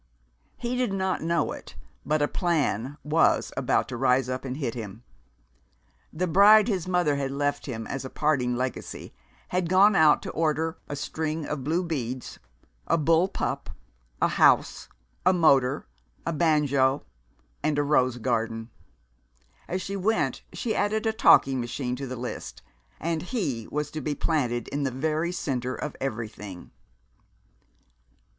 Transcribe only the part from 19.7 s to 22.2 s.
she went she added a talking machine to the